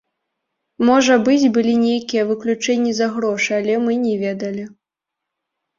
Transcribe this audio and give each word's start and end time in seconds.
Можа 0.89 1.17
быць, 1.27 1.51
былі 1.59 1.75
нейкія 1.83 2.23
выключэнні 2.31 2.91
за 3.01 3.07
грошы, 3.19 3.51
але 3.61 3.73
мы 3.87 3.91
не 4.09 4.15
ведалі. 4.25 4.63